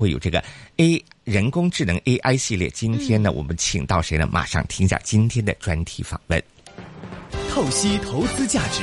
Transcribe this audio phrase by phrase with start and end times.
[0.00, 0.42] 会有这个
[0.78, 2.70] A 人工智能 AI 系列。
[2.70, 4.26] 今天呢，我们请到谁呢？
[4.26, 6.42] 马上听一下今天的专题访问。
[7.50, 8.82] 透析投资价值，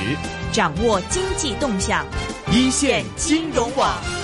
[0.51, 2.05] 掌握经济动向，
[2.51, 4.16] 一线金融网。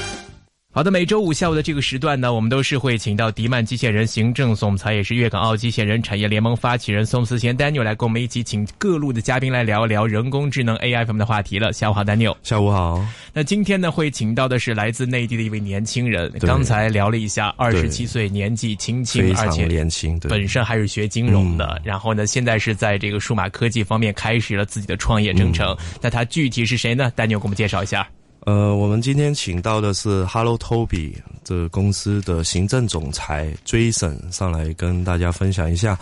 [0.76, 11.72] 好的，每周五下午的这个时段呢，我们都是会请到迪曼机械人行政总裁，也是粤港澳机械人产业联盟发起人宋思贤 Daniel 来跟我们一起，请各路的嘉宾来聊一聊人工智能 AI 方面的话题了。
[11.72, 12.36] 下午好，Daniel。
[12.42, 13.06] 下午好。
[13.34, 16.34] 那今天呢，会请到的是来自内地的一位年轻人。
[16.40, 21.80] 刚才聊了一下，二十七岁，年纪轻轻，而且年轻，本身还是学金融的。
[21.84, 25.78] 然后呢，现在是在这个数码科技方面开始了自己的创业征程。
[26.02, 28.10] 那他具体是谁呢？Daniel 给我们介绍一下。
[28.46, 31.14] 呃，我们今天请到的是 Hello Toby
[31.46, 35.98] 这公司的行政总裁 Jason 上来跟大家分享一下。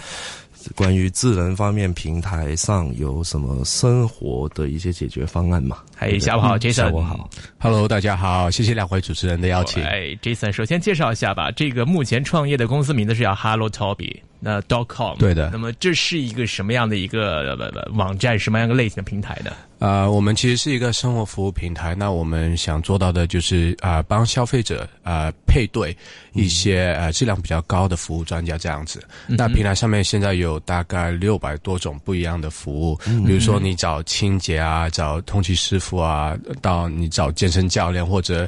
[0.75, 5.77] 关于智能方面平台上有什么生活的一些解决方案嘛？
[6.01, 6.73] 嗨，下午好，Jason。
[6.73, 7.29] 下午好
[7.59, 9.83] ，Hello，大家好，谢谢两位主持人的邀请。
[9.83, 15.15] 哎，Jason，首先介绍一下吧，这个目前创业的公司名字是叫 Hello Toby，那 dot com。
[15.19, 15.51] 对的。
[15.51, 17.55] 那么这是一个什么样的一个
[17.93, 19.51] 网站，什么样的类型的平台呢？
[19.77, 21.93] 啊，我们其实是一个生活服务平台。
[21.93, 25.95] 那我们想做到的就是啊，帮消费者啊配对
[26.33, 29.03] 一些呃质量比较高的服务专家这样子。
[29.27, 38.47] 那平台上面现在有大概六百多种不一样的服务，比如说你找清洁啊，找通气师傅啊，到你找健身教练或者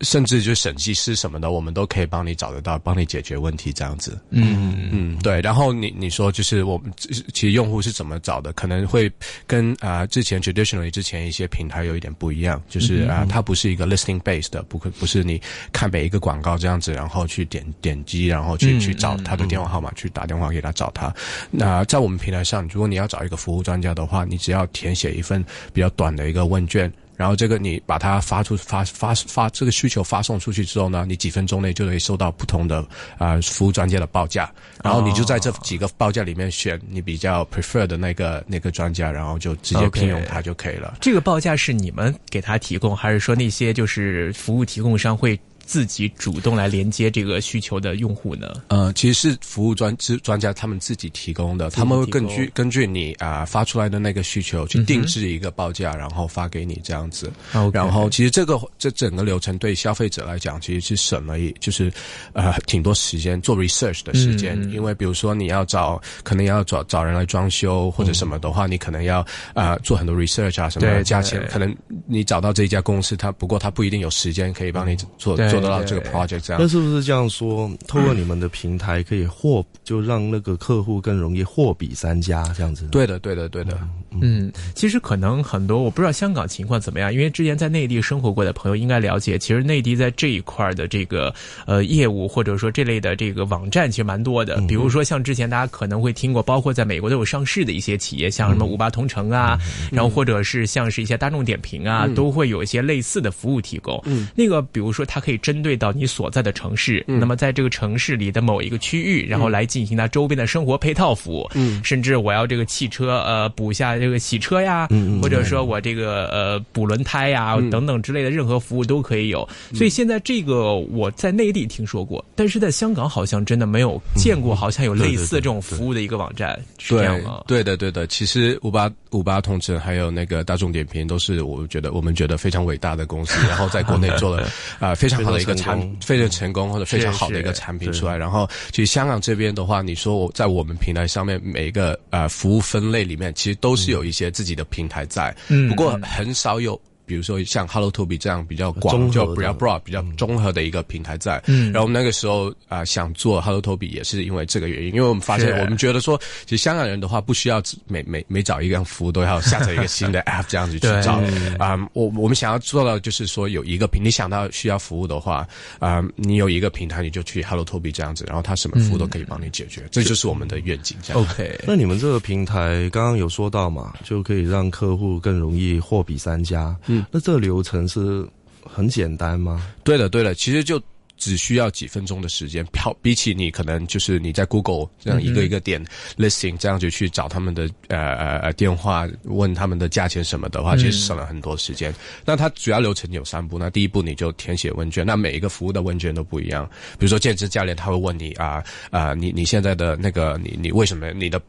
[0.00, 4.18] 甚至就审计师什么的，我们都可以帮你找得到，帮你解决问题这样子。
[4.30, 5.40] 嗯嗯，对。
[5.40, 8.52] 然后你你说就是我们其实用户是怎么找的？
[8.52, 9.10] 可能会
[9.46, 15.40] 跟啊之前 traditionally 之前一些平台有一点不一样，就是啊，它不是一个 listing base 的，不可不是你
[15.72, 21.14] 看每一个广告这样子，然后去点点击，然后去去找他的电话号码，去打电话给他找他。
[21.50, 26.83] 那在我们平台上，如果你要找一个服务专家的话，你只要填写一份比较短的一个问卷。
[27.16, 32.84] 然后这个你把它发出发发发这个需求发送出去之后呢，你几分钟内就可以收到不同的
[33.18, 40.96] 啊服务专家的报价，然后你就在这几个报价里面选你比较 prefer 的那个那个专家，然后就直接聘用他就可以了。
[41.00, 45.38] 这个报价是你们给他提供，还是说那些就是服务提供商会？
[45.64, 48.52] 自己主动来连接这个需求的用户呢？
[48.68, 57.32] 呃，其实是服务专专专家他们自己提供的，他们会根据根据你啊发出来的那个需求去定制一个报价，然后发给你这样子。
[57.72, 61.92] 然后其实这个这整个流程对消费者来讲其实是省了一就是
[62.32, 71.74] 呃挺多时间做 research 的时间，因为比如说你要找可能要找找人来装修或者什么的话，你可能要啊做很多 research 啊什么价钱，可能
[72.06, 75.36] 你找到这一家公司，他不过他不一定有时间可以帮你做。
[75.54, 77.70] 做得到这个 project 这样，那是不是这样说？
[77.86, 82.86] 透过你们的平台，可以货就让那个客户更容易货比三家这样子？
[82.90, 83.78] 对的，对的，对的。
[84.20, 91.34] 嗯，其实可能很多我不知道香港情况怎么样，因为之前在内地生活过的朋友应该了解，其实内地在这一块的这个
[91.66, 94.60] 呃业务或者说这类的这个网站其实蛮多的。
[94.68, 99.58] 比如说像之前大家可能会听过，包括在美国都有上市的一些企业，像什么五八同城啊，
[99.90, 104.00] 然后或者是像是一些大众点评啊，都会有一些类似的服务提供。
[104.04, 111.50] 嗯，那个比如说它可以针对到你所在的城市，那么在这个城市里的某一个区域，然后来进行它周边的生活配套服务。
[111.52, 114.88] 嗯，甚至我要这个汽车呃补下这个洗车呀，
[115.20, 119.46] 或者说我这个呃补轮胎呀等等之类的任何服务都可以有。
[119.74, 127.42] 所以现在这个我在内地听说过，但是在香港好像真的没有见过，好像有类似这种服务的一个网站，是这样吗？
[127.46, 128.06] 对的，对的。
[128.06, 134.48] 其实五八五八同城还有那个大众点评都是我觉得我们觉得非常伟大的公司，然后在国内做了
[134.80, 135.78] 啊非常好的一个产。
[136.00, 145.34] 非常成功或者非常好的一个产品出来，然后其实香港这边的话，你说我在我们平台上面每一个呃服务分类里面，其实都是有一些自己的平台在，
[145.68, 146.80] 不过很少有。
[147.06, 151.42] 比如说像 Hello Toby 这样比较广，就比较 broad、比较综合的一个平台在。
[151.46, 161.20] 嗯，然后那个时候啊，想做 Hello Toby 也是因为这个原因，因为我们发现，我们觉得说，其实香港人的话，不需要每每每找一个服务都要下载一个新的 app 这样子去找。
[161.58, 165.46] 啊，我我们想要做到就是说，有一个平，你想到需要服务的话，
[165.78, 170.96] 啊，你有一个平台，你就去 Hello Toby 这样子，然后他什么服务都可以帮你解决，这就是我们的愿景。
[171.12, 176.76] OK，那你们这个平台刚刚有说到嘛，就可以让客户更容易货比三家。
[176.86, 178.26] 嗯，那这个流程是
[178.62, 179.66] 很简单吗？
[179.82, 180.80] 对的，对的，其实就
[181.16, 182.64] 只需要几分钟的时间。
[182.72, 185.82] 比比起你可能就是你在 Google 这样一个一个点
[186.16, 191.94] listing 这样就去找他们的呃呃呃电话问他们的价钱什么的话，其实省了很多时间。
[192.24, 193.58] 那它主要流程有三步。
[193.58, 196.68] 那第一步你就填写问卷，那每一个服务的问卷都不一样。
[196.98, 201.40] 比如说健身教练他会问你啊啊，你你现在的那个你你为什么你的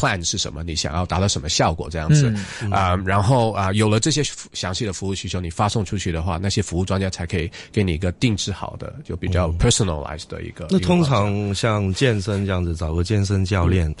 [0.00, 2.34] plan 是什么，你想要达到什么效果这样子
[2.70, 4.22] 啊、然后啊、有了这些
[4.54, 10.68] 详细的服务需求，你发送出去的话，那些服务专家才可以给你一个定制好的，就比较 personalized 的一个。
[10.70, 13.94] 那通常像健身这样子，找个健身教练，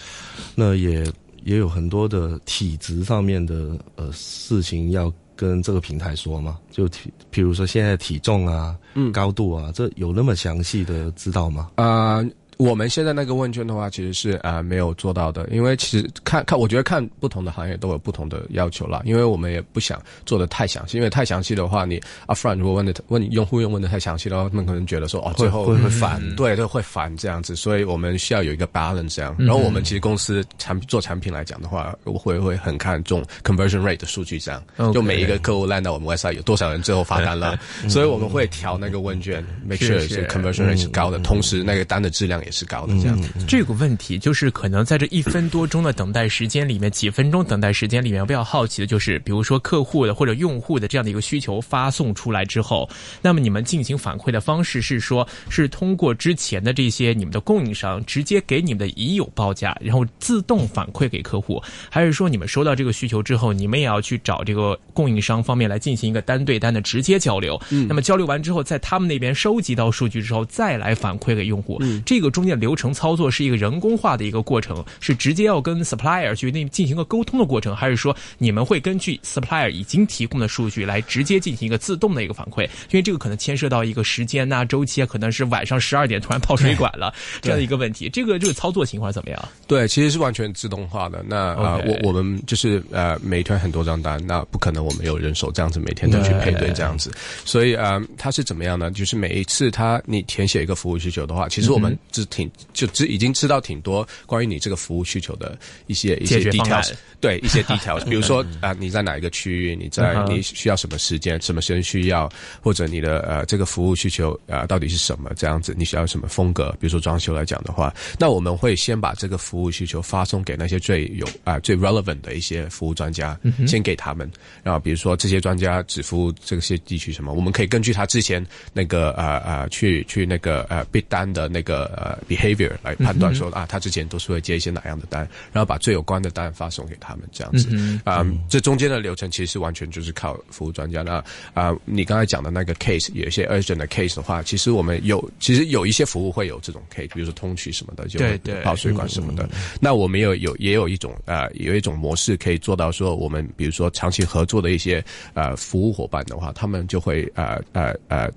[0.54, 1.04] 那也
[1.44, 6.58] 也有很多的体质上面的呃事情要跟这个平台说嘛。
[6.70, 11.70] 就体，比如说现在体重啊、嗯高度啊，这有那么详细的知道吗？
[11.74, 12.24] 啊、
[12.60, 19.00] 我们现在那个问卷的话，其实是啊、呃没有做到的，因为其实看看，我觉得看不同的行业都有不同的要求啦。
[19.06, 26.20] 因为我们也不想做的太详细，因为太详细的话，你 upfront 如果问的问用户用问的太详细的话，他们可能觉得说哦，最后会会烦。
[26.36, 29.34] 对对会烦这样子，所以我们需要有一个 balance 这样。
[29.38, 34.62] 然后我们其实公司产做产品来讲的话，我会会很看重 conversion rate 的数据这样
[34.92, 37.58] 就每一个客户烂到我们 website 有多少人最后发单了，
[37.88, 43.18] 所以我们会调那个问卷，make sure conversion rate 是高的，同时那个单的质量也是高的这样。
[43.46, 52.88] 这个问题就是可能在这一分多钟的等待时间里面，几分钟等待时间里面，我比较好奇的就是，比如说客户的或者用户的这样的一个需求发送出来之后，
[53.22, 67.60] 那么你们进行反馈的方式是说，是通过之前的这些你们的供应商直接给你们的已有报价，然后自动反馈给客户，还是说你们收到这个需求之后，你们也要去找这个供应商方面来进行一个单对单的直接交流？
[67.88, 71.78] 那么交流完之后，在他们那边收集到数据之后，再来反馈给用户。
[71.80, 82.64] 嗯这个中间的流程操作是一个人工化的一个过程，是直接要跟 supplier 去那进行一个沟通的过程，还是说你们会根据 supplier 已经提供的数据来直接进行一个自动的一个反馈？
[82.64, 88.08] 因为这个可能牵涉到一个时间呐、周期啊，可能是晚上十二点突然泡水管了 这样的一个问题。
[88.08, 89.48] 这个这个操作情况怎么样？
[89.66, 91.24] 对，其实是完全自动化的。
[91.26, 97.10] 那啊我我们就是呃，每天很多张单，那不可能我们有人手这样子每天都去配对这样子。
[97.44, 98.90] 所以呃，它是怎么样呢？
[98.90, 106.82] 就是每一次它你填写一个服务需求的话，其实我们只挺就知已经知道挺多关于你这个服务需求的一些一些解决方
[107.20, 112.26] 对一些 details， 比如说啊、你在哪一个区域，你在你需要什么时间，什么时间需要，
[112.62, 116.70] 或者你的呃这个服务需求啊、呃到底是什么这样子，你需要什么风格？
[116.80, 124.30] 比如说装修来讲的话，那我们会先把这个服务需求发送给那些最有啊、最 relevant 的一些服务专家，先给他们。
[124.62, 137.68] 然后比如说这些专家只服务这些地区什么，我们可以根据他之前那个呃呃去去那个呃 bid 单的那个呃 behavior 来判断说、啊，他之前都是会接一些哪样的单，然后把最有关的单发送给他们这样子。
[138.04, 141.02] 啊、这中间的流程其实是完全就是靠服务专家。
[141.02, 141.22] 那
[141.54, 149.48] 啊、你刚才讲的那个 case，有一些 urgent 的 case 的话，其实我们有，其实有一些服务会有这种 case，比如说通渠什么的，就会对对爆水管什么的。
[149.80, 155.04] 那我们有有也有一种呃有一种模式可以做到说，我们比如说长期合作的一些
[155.34, 158.30] 呃服务伙伴的话，他们就会呃呃呃。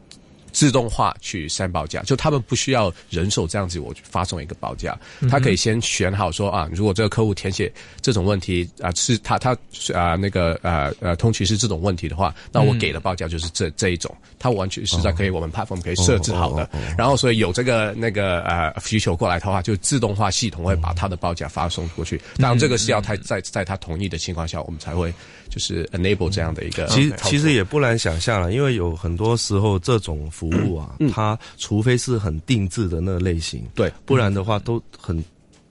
[0.54, 4.98] 自动化去删报价，就他们不需要人手这样子，我去发送一个报价，
[5.30, 7.70] 他可以先选好说啊，如果这个客户填写
[8.00, 9.52] 这种问题啊，是他他
[9.94, 25.12] 啊那个呃呃通渠是这种问题的话，那我给的报价就是这这一种，他完全是在可以我们 platform 可以设置好的，然后所以有这个那个呃需求过来的话，就自动化系统会把他的报价发送过去，当然这个是要他在在他同意的情况下，我们才会
[25.54, 35.24] 就是 enable 这样的一个其实其实也不难想象了，因为有很多时候这种服务啊，它除非是很定制的那类型，对不然的话都很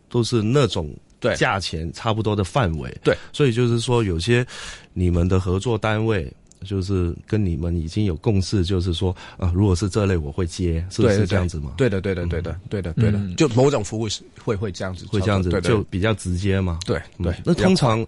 [0.08, 2.96] 都是那种对价钱差不多的范围。
[3.02, 4.46] 对，所以就是说，有些
[4.92, 6.32] 你们的合作单位。
[6.64, 11.72] 就是跟你们已经有共识，就是说，啊、如果是这类，我会接，是不是这样子吗？
[11.76, 16.78] 对的，对的，对的，对的，对的，就某种服务是会会这样子，会这样子就比较直接嘛。
[16.86, 17.42] 对对嗯。
[17.44, 18.06] 那通常，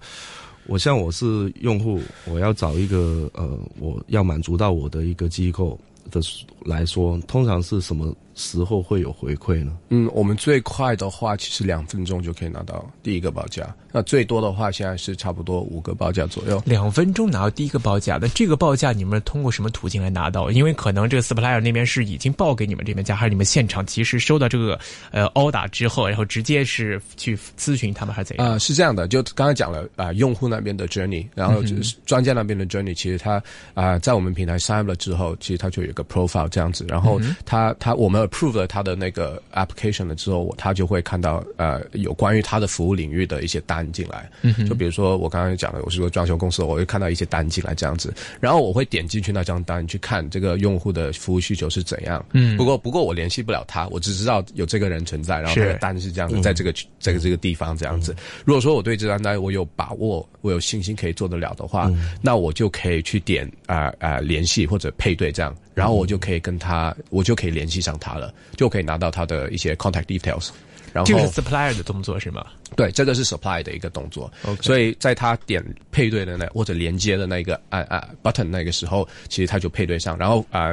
[0.67, 5.79] 我像我是用户，我要找一个呃，我要满足到我的一个机构
[6.11, 6.21] 的
[6.65, 9.77] 来说，通常是什么时候会有回馈呢？
[9.91, 13.75] 嗯，我们最快的话，其实两分钟就可以拿到第一个报价。
[13.93, 16.61] 那最多的话，现在是差不多五个报价左右。
[16.67, 20.51] 两分钟拿到第一个报价，那这个报价你们通过什么途径来拿到？
[20.51, 24.79] 因为可能这个 supplier 那边是已经报给你们这边价，还是你们现场及时收到这个
[25.13, 28.47] 呃 order 之后，然后直接是去咨询他们，还是怎样？
[28.53, 33.41] 啊、是这样的，就刚才讲了啊、用户那边的 journey，然后就是专家那边的 journey，其实他
[33.75, 52.25] 啊、在我们平台 sign up 了之后，其实他就有一个 profile 这样子，然后他他我们 approve 了他的那个 application 了之后，他就会看到呃有关于他的服务领域的一些单进来，嗯就比如说我刚刚讲的，我是个装修公司，我会看到一些单进来这样子，然后我会点进去那张单去看这个用户的服务需求是怎样。
[52.33, 58.15] 嗯，不过不过我联系不了他，我只知道有这个人存在，然后这个是单是这样子，在这个区这个这个地方这样子。
[58.45, 61.91] 如果说我对这张单我有把握，我有信心可以做得了的话，
[62.21, 70.51] 那我就可以去点啊啊、联系或者配对这样，然后我就可以跟他，我就可以联系上他了，就可以拿到他的一些 contact details。
[70.93, 72.47] 然后这个是 supplier 的动作是吗？
[72.77, 74.33] 对，这个是 supply 的一个动作。
[74.63, 80.73] 所以在他点配对的那或者连接的那个按按 button 那个时候，其实他就配对上，然后啊、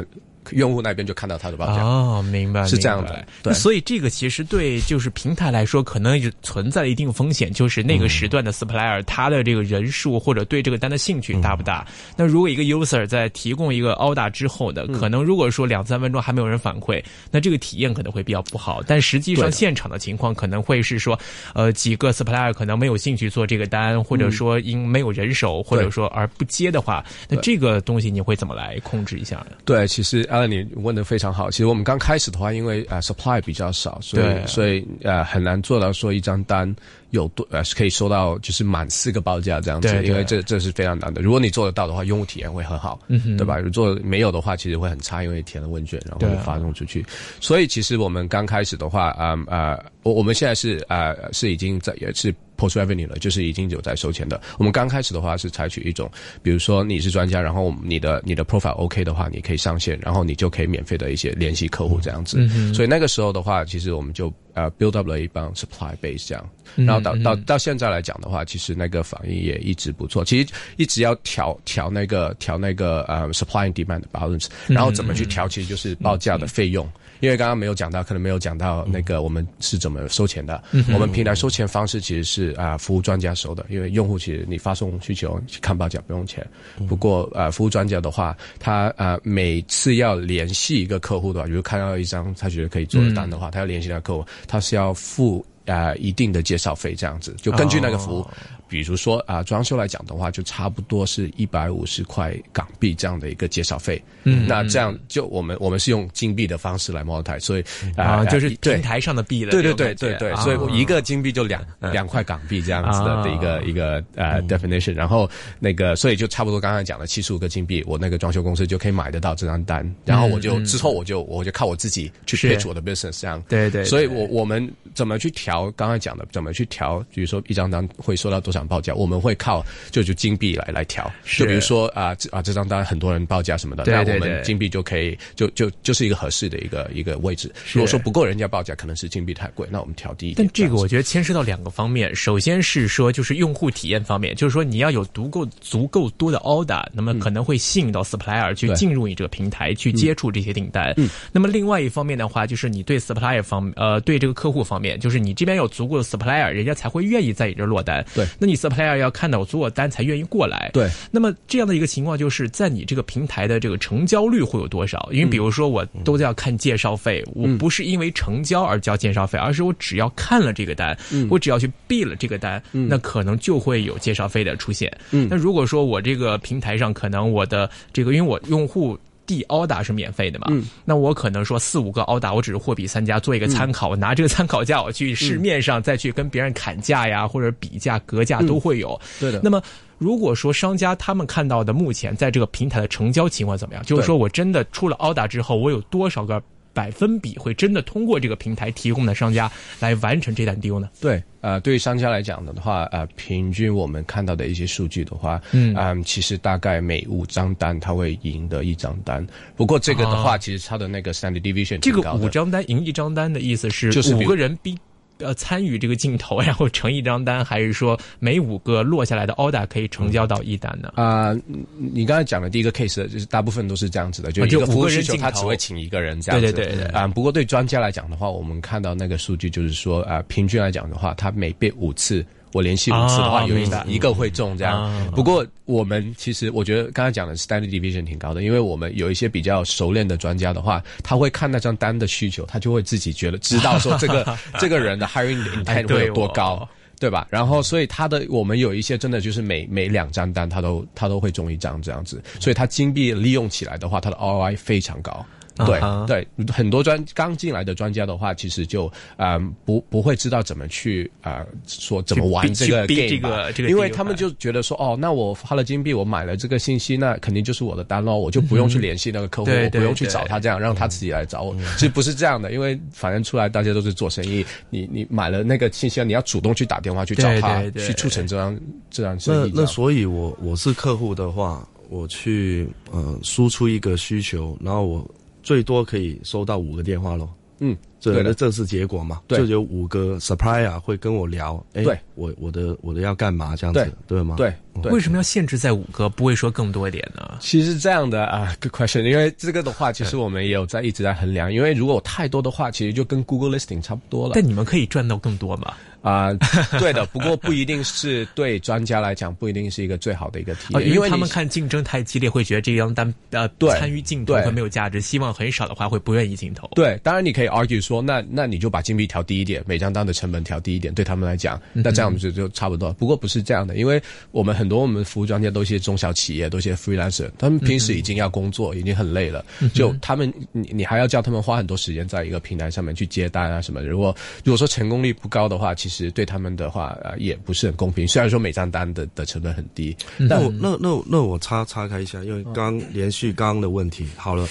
[0.52, 1.84] 用户那边就看到他的报价。
[1.84, 11.86] 哦，明白，是这样的对所以这个其实对就是平台来说，可能也存在一定风险，就是那个时段的 supplier 他的这个人数或者对这个单的兴趣大不大？
[12.18, 18.82] 那如果一个 user 在提供一个 order 之后的，可能如果说两三分钟还没有人反馈，那这个体验可能会比较不好。
[18.86, 21.18] 但实际上现场的情况可能会是说，
[21.54, 29.52] 呃，几个 supplier 可能没有兴趣做这个单，或者说因没有人手，或者说而不接的话，那这个东西你会怎么来控制一下呢？
[29.66, 31.52] 对，其实 Alan 你问的非常好。
[31.52, 36.74] 其实我们刚开始的话，因为呃 supply 比较少，所以所以呃很难做到说一张单
[37.10, 41.22] 有多呃可以收到就是满四个报价这样子，对对因为这这是非常难的。
[41.22, 43.58] 如果你做得到的话，用户体验会很好，嗯对吧？
[43.58, 47.06] 如果做没有的话，其实会很差，因为填了问卷然后就发送出去。
[47.42, 54.40] 所以其实我们刚开始的话，啊、呃、呃，我我们现在是呃是已经在也是 post revenue 了，就是已经有在收钱的。
[54.60, 56.10] 我们刚开始的话是采取一种，
[56.44, 62.38] 比如说你是专家，然后你的你的 profile OK 的话，你可以上线，然后你就可以免费的一些联系客户这样子。
[62.74, 70.24] 所以那个时候的话，其实我们就呃 build up 了一帮 supply base 这样，然后到到到现在来讲的话，其实那个反应也一直不错。
[70.24, 76.88] 其实一直要调调那个调那个呃 supply and demand balance，然后怎么去调，其实就是报价的费用。
[77.22, 80.62] 因为刚刚没有讲到，可能没有讲到那个我们是怎么收钱的。
[80.94, 86.46] 我们平台收钱方式其实是啊、服务专家收的，因为用户其实你发送需求去看报价不用钱。
[86.90, 95.46] 不过呃，服务专家的话，他呃每次要联系一个客户的话，比如看到一张他觉得可以做的单的话，他要联系那个客户，他是要付。
[95.68, 98.28] 啊、一定的介绍费这样子，就根据那个服务，
[98.72, 104.02] 比如说啊、装修来讲的话，就差不多是一百五十块港币这样的一个介绍费。
[104.24, 107.64] 嗯，那这样就我们我们是用金币的方式来 monetize，所以
[107.98, 109.52] 啊，就是平台上的币了。
[109.52, 111.62] 对对对对对，啊所以我一个金币就两
[111.92, 123.44] 两块港币这样子的啊的一个一个呃 definition，然后那个所以就差不多刚才讲的七十五个金币，我那个装修公司就可以买得到这张单，然后我就之后我就我就靠我自己去是 pitch 我的 business 这样。
[123.50, 125.70] 对对对所以我我们怎么去调？
[125.72, 127.04] 刚才讲的怎么去调？
[127.14, 131.12] 比如说一张单会收到多少报价，我们会靠就就金币来来调。
[131.26, 137.52] 就比如说啊啊这张单很多人报价什么的，那我们金币就可以就就就是一个合适的一个一个位置。
[137.74, 140.46] 如果说不够人家报价，可能是金币太贵，那我们调低一点。
[140.46, 150.94] 但这个我觉得牵涉到两个方面，首先是说就是用户体验方面，就是说你要有足够足够多的 order，那么可能会吸引到 supplier 去进入你这个平台去接触这些订单。
[151.32, 158.06] 那么另外一方面的话，就是你对 supplier 方呃对这个客户方面，就是你这边有足够的 supplier，人家才会愿意在你这儿落单。
[158.14, 160.70] 对那你 supplier 要看到我做单才愿意过来。
[160.74, 165.10] 对那么这样的一个情况，就是在你这个平台的这个成交率会有多少？
[165.12, 170.98] 因为比如说我都在要看介绍费，我不是因为成交而交介绍费，而是我只要看了这个单，
[171.30, 174.92] 我只要去 b 了这个单，那可能就会有介绍费的出现。
[175.10, 178.98] 那如果说我这个平台上可能我的这个，因为我用户。
[179.32, 180.48] 递 order 是免费的嘛？
[180.84, 189.00] 那我可能说四五个 order，我只是货比三家做一个参考，我拿这个参考价我去市面上再去跟别人砍价呀，或者比价、格价都会有。
[189.22, 189.64] 对的那么
[189.98, 193.82] 如果说商家他们看到的目前在这个平台的成交情况怎么样？
[193.86, 200.90] 就是说我真的出了 order 之后，我有多少个百分比会真的通过这个平台提供的商家来完成这单 deal 呢？
[201.00, 209.26] 对，呃，对于商家来讲的话，呃，平均我们看到的一些数据的话，嗯，其实大概每五张单他会赢得一张单。
[209.56, 214.78] 不过这个的话，其实它的那个 standard deviation 这个五张单赢一张单的意思是就是五个人比。
[215.24, 220.92] 呃，参与这个镜头， 然后成一张单，还是说每五个落下来的 order 可以成交到一单呢？
[220.96, 221.36] 啊、
[221.78, 226.52] 你刚才讲的第一个 case 就是大部分都是这样子的，就啊就一个服务五个人他只会请一个人这样子。
[226.52, 232.26] 对对对对啊、不过对专家来讲的话，我们看到那个数据就是说，啊、平均来讲的话，他每被五次。
[232.54, 234.84] 我连续五次的话，有一一个会中这样。
[234.84, 246.70] 啊不过我们其实我觉得刚才讲的 standard deviation 挺高的，因为我们有一些比较熟练的专家的话，他会看那张单的需求，他就会自己觉得知道说这个 这个人的 hiring 哎 intent 会有多哦高。
[247.00, 247.26] 对吧？
[247.32, 255.26] 然后，所以他的我们有一些真的就是每每两张单，他都他都会中一张这样子，所以他金币利用起来的话，他的 ROI 非常高。
[255.66, 271.56] 对、对，很多专刚进来的专家的话，其实就嗯、不不会知道怎么去啊、说怎么玩这个 game 这个这个因为他们就觉得说哦，那我花了金币，我买了这个信息，那肯定就是我的单喽，我就不用去联系那个客户，对我不用去找他，这样让他自己来找我。
[271.74, 277.82] 其实不是这样的，因为反正出来大家都是做生意，你你买了那个信息，你要主动去打电话去找他，对对。
[277.82, 278.58] 对去促成这样
[278.90, 279.52] 这样生意。
[279.54, 285.12] 那那所以我我是客户的话，我去呃输出一个需求，然后我
[285.44, 287.30] 最多可以收到五个电话喽。
[287.64, 289.22] 嗯，这对的这是结果嘛？
[289.28, 294.36] 对就有五个 supplier 会跟我聊，哎，对我我的我的要干嘛这样子，对对吗？
[294.36, 297.38] 对对为什么要限制在五个，不会说更多一点呢？
[297.40, 299.04] 其实是这样的啊，good question。
[299.04, 301.54] 因为这个的话，其实我们也有在一直在衡量。
[301.54, 304.32] 因为如果太多的话，其实就跟 Google Listing 差不多了。
[304.34, 305.72] 但你们可以赚到更多嘛？
[306.02, 306.34] 啊、
[306.80, 307.06] 对的。
[307.08, 316.68] 不过不一定是对专家来讲，不一定是一个最好的一个体啊，验，因为他们看竞争太激烈，会觉得这张单呃对参与竞投对会没有价值，希望很少的话会不愿意竞投。
[316.76, 322.92] 对，当然你可以 argue 说，那那你就把金币调低一点，每张单的成本调低一点，对他们来讲，那这样就就差不多。
[322.94, 333.88] 不过不是这样的，因为我们很多我们服务专家都是一些中小企业，都是一些 freelancer，他们平时已经要工作，已经很累了，就他们你你还要叫他们花很多时间在一个平台上面去接单啊什么的。
[333.88, 338.08] 如果如果说成功率不高的话，其实对他们的话呃也不是很公平。
[338.08, 344.48] 虽然说每张单的的成本很低，那我那那那我插插开一下，因为刚连续刚刚的问题，好了，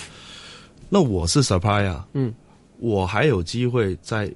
[0.88, 2.34] 那我是 supplier，嗯，
[2.78, 4.30] 我还有机会再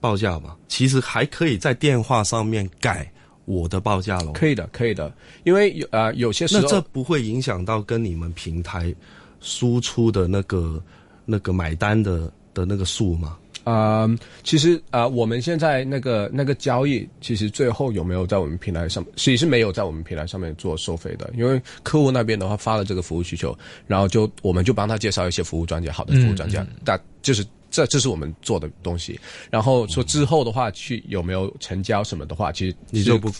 [0.00, 0.56] 报价吗？
[0.68, 3.10] 其实还可以在电话上面改
[3.44, 4.32] 我的报价喽。
[4.32, 5.12] 可以的，可以的，
[5.44, 8.94] 因为有呃有些时候那这不会影响到跟你们平台
[9.40, 10.82] 输出的那个
[11.24, 13.36] 那个买单的的那个数吗？
[13.68, 14.08] 啊、
[14.42, 23.54] 其实啊、我们现在那个那个交易，其实最后有没有在我们平台上，其实是没有在我们平台上面做收费的，因为客户那边的话发了这个服务需求，
[23.86, 29.20] 然后就我们就帮他介绍一些服务专家，好的服务专家，但就是这这是我们做的东西。
[29.50, 33.30] 然后说之后的话，去有没有成交什么的话，其实你就不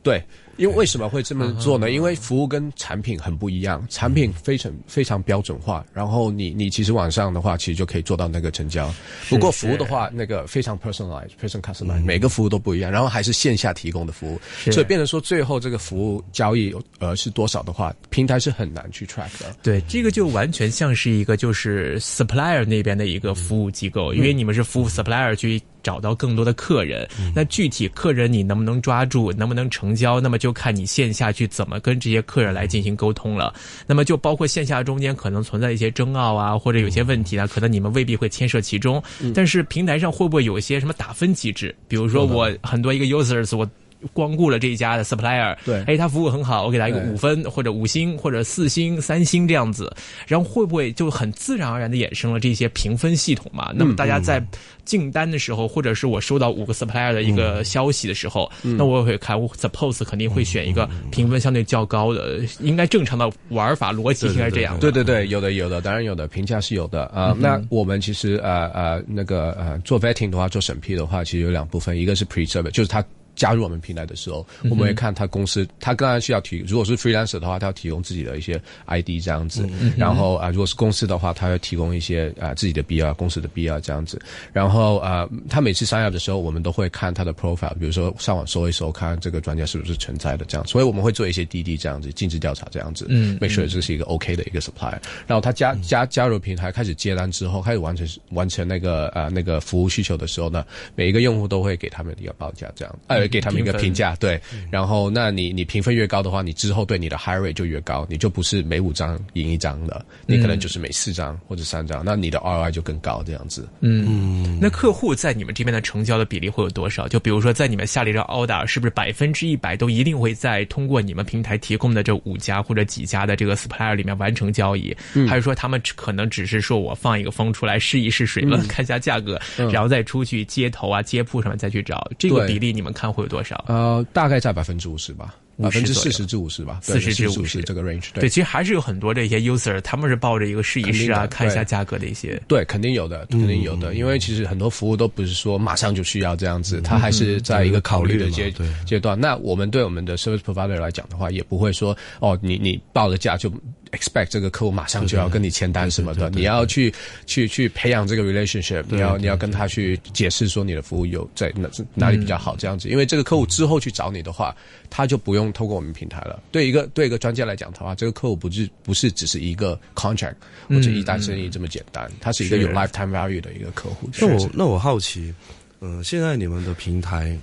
[0.00, 0.22] 对，
[0.56, 1.90] 因为为什么会这么做呢？
[1.90, 8.92] 因为服务跟产品很不一样，产品非常非常标准化，然后你你其实网上的话，其实就可以做到那个成交。
[9.28, 14.40] 不过服务的话，那个非常 personalized、person customized，、每个服务都不一样，然后还是线下提供的服务，
[14.70, 19.56] 所以变成说最后这个服务交易呃是多少的话，平台是很难去 track 的。
[19.62, 27.08] 对，这个就完全像是一个就是 supplier 那边的一个服务机构，因为你们是服务 supplier 去找到更多的客人。
[27.34, 33.54] 那具体客人你能不能抓住，能不能成交，那么就看你线下去怎么跟这些客人来进行沟通了。
[33.86, 39.02] 那么就包括线下中间可能存在一些争拗啊，或者有些问题呢，可能你们未必会牵涉其中。
[39.34, 41.74] 但是平台上会不会有一些什么打分机制？
[41.88, 43.68] 比如说我很多一个 users 我。
[44.12, 45.82] 光顾了这一家的 supplier，对。
[45.84, 49.92] 哎，他服务很好，我给他一个五分或者五星或者四星、三星这样子，
[50.26, 53.72] 然后会不会就很自然而然的衍生了这些评分系统嘛？
[53.74, 54.44] 那么大家在
[54.84, 64.80] 进单的时候，或者是我收到五个 supplier 的一个消息的时候，那我也会看，我 suppose 肯定会选一个评分相对较高的，应该正常的玩法逻辑应该是这样的。
[64.80, 67.04] 对对对，有的有的，当然有的，评价是有的。
[67.06, 73.04] 啊、呃那我们其实呃呃那个呃做 vetting 的话，做审批的话，其实有两部分，一个是 pre service，就是他。
[73.34, 84.20] 加入我们平台的时候，我们会看他公司，他当然需要提，如果是 freelancer 的话，他要提供自己的一些 ID 这样子，然后啊、如果是公司的话，他要提供一些啊、自己的 BR 公司的 BR 这样子，
[84.52, 100.64] 然后啊、他每次 sign up 的时候，我们都会看他的 profile，比如说上网搜一搜，看这个专家是不是存在的这样，所以我们会做一些滴滴这样子，尽职调查这样子，嗯，make sure 这是一个 OK 的一个 supplier，然后他加加加入平台开始接单之后，开始完成完成那个呃那个服务需求的时候呢，
[100.94, 113.68] 每一个用户都会给他们一个报价这样，呃，给他们一个评价，对，然后那你你评分越高的话，你之后对你的 high rate 就越高，你就不是每五张赢一张了，你可能就是每四张或者三张，那你的 ROI 就更高这样子。
[113.80, 117.06] 嗯那客户在你们这边的成交的比例会有多少？
[117.08, 124.94] 就比如说，在你们下了一张 order，是不是百分之一百都一定会在通过你们平台提供的这五家或者几家的这个 supplier 里面完成交易？
[125.28, 132.10] 还是说他们只可能只是说我放一个风出来试一试水温，看一下价格，然后再出去街头啊、街铺上面再去找？
[132.18, 133.64] 这个比例你们看会有多少？
[133.68, 142.40] 呃，大概在百分之五十吧，百分之四十至五十吧，四十至五50这个 range 对，其实还是有很多这些 user，他们是抱着一个试一试啊，看一下价格的一些。
[142.48, 148.66] 对，肯定有的，肯定有的，因为其实很多服务都不是说马上就需要这样子，它还是在一个考虑的阶对。
[148.86, 149.18] 阶段。
[149.18, 153.52] 那我们对我们的 service provider 来讲的话，也不会说哦，你你报了价就
[153.92, 156.92] expect 这个客户马上就要跟你签单什么的，你要去
[157.26, 164.54] 去去培养这个 relationship，你要你要跟他去解释说你的服务有在哪哪里比较好这样子，因为这个客户之后去找你的话，
[164.90, 166.42] 他就不用透过我们平台了。
[166.50, 170.36] 对一个对一个专家来讲的话，这个客户不是不是只是一个 contract
[170.68, 174.08] 或者一单生意这么简单，他是一个有 lifetime value 的一个客户。
[174.18, 175.32] 那我那我好奇，
[175.80, 177.40] 嗯、现在你们的平台，嗯，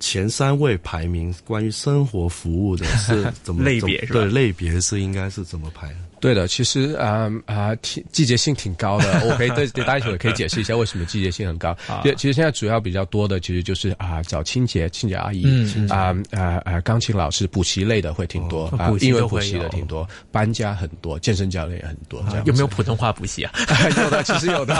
[0.00, 5.96] 前三位排名关于生活服务的是怎么 类别是吧对，类别是应该是怎么排的？
[6.20, 9.20] 对的，其实啊啊，挺季节性挺高的。
[9.28, 11.76] 我可以对对大家也可以解释一下为什么季节性很高。
[12.02, 15.44] 对，其实现在主要比较多的其实就是啊，找清洁清洁阿姨，
[15.88, 22.22] 啊啊啊，钢琴老师补习类的会挺多啊，英文补习的挺多，搬家很多，健身教练也很多。
[22.44, 23.52] 有没有普通话补习啊？
[24.04, 24.74] 有的，其实有的，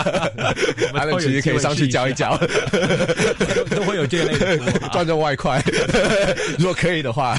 [0.93, 2.37] 他们其实可以上去教一教，
[3.75, 4.57] 都会有这类的
[4.91, 5.61] 赚赚外快。
[6.57, 7.35] 如果可以的话，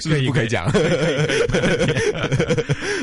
[0.00, 0.66] 是不是不可以讲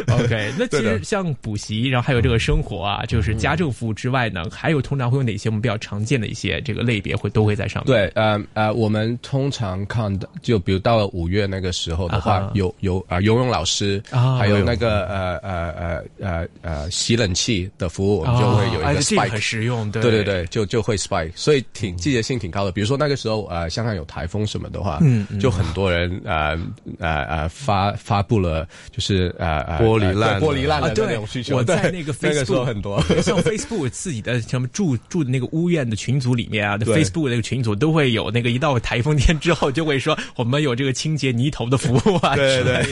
[0.08, 7.94] ？OK，那其实像补习，然后还有这个生活啊，就是家政服务之外呢，还有通常会有哪些我们比较常见的一些这个类别会都会在上面？
[7.94, 20.02] 对，呃呃，我们通常看的，就比如到了五月那个时候的话，有有啊游泳老师，啊还有那个呃呃呃呃呃洗冷气的服务，我们就会有一个 spike，很实用，对。
[20.02, 22.72] 对对，就就会 spike，所以挺季节性挺高的。
[22.72, 26.60] 比如说那个时候呃香港有台风什么的话，嗯，就很多人呃
[27.00, 31.56] 呃呃发发布了，就是呃玻璃烂玻璃烂的那种需求。
[31.58, 42.84] 我在那个 Facebook 很多， 像 Facebook 自己的什么住住的那个屋苑的群组里面啊，Facebook 那个群组都会有那个一到台风天之后就会说我们有这个清洁泥头的服务啊，对对